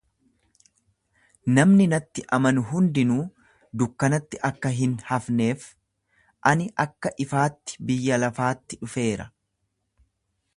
Namni 1.57 1.85
natti 1.91 2.23
amanu 2.37 2.63
hundinuu 2.69 3.25
dukkanatti 3.81 4.41
akka 4.49 4.71
hin 4.79 4.95
hafneef, 5.11 5.67
ani 6.53 6.67
akka 6.85 7.13
ifaatti 7.27 7.79
biyya 7.91 8.21
lafaatti 8.25 8.81
dhufeera. 8.85 9.31